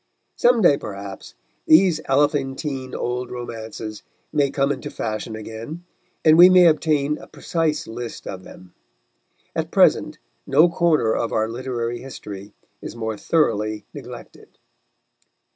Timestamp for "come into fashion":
4.49-5.35